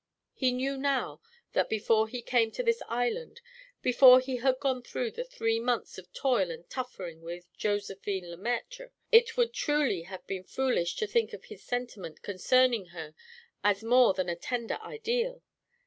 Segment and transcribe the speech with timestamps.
[0.33, 1.21] He knew now
[1.53, 3.39] that before he came to this island,
[3.83, 8.35] before he had gone through the three months of toil and suffering with Josephine Le
[8.37, 13.13] Maître, it would truly have been foolish to think of his sentiment concerning her
[13.63, 15.43] as more than a tender ideal.